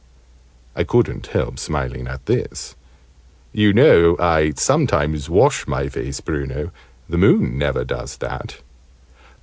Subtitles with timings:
[0.75, 2.75] I couldn't help smiling at this.
[3.53, 6.71] "You know I sometimes wash my face, Bruno.
[7.07, 8.61] The moon never does that."